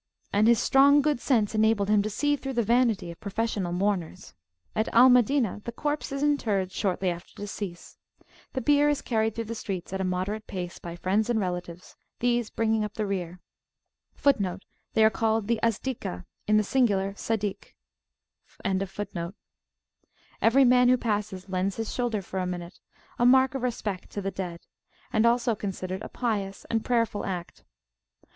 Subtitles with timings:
[0.33, 4.33] And his strong good sense enabled him to see through the vanity of professional mourners.
[4.75, 7.99] At Al Madinah the corpse is interred shortly after decease.
[8.53, 12.19] The bier is carried though the streets at a moderate pace, by friends and relatives,[FN#39]
[12.19, 13.41] these bringing up the rear.
[14.25, 14.55] Every
[20.73, 22.79] man who passes lends his shoulder for a minute,
[23.19, 24.61] a mark of respect to the dead,
[25.13, 27.63] and also considered a pious and a prayerful act.